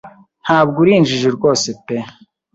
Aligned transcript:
Ntabwo 0.45 0.77
uri 0.83 0.91
injiji 0.99 1.29
rwose 1.37 1.67
pe. 1.85 1.97